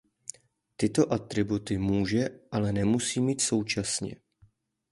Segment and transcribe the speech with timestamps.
[0.77, 4.15] Tyto atributy může ale nemusí mít současně.